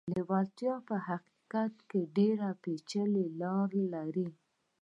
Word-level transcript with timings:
لېوالتیا 0.13 0.75
په 0.87 0.95
حقيقت 1.07 1.73
کې 1.89 1.99
ډېرې 2.15 2.49
پېچلې 2.63 3.25
لارې 3.41 3.83
لري. 3.95 4.27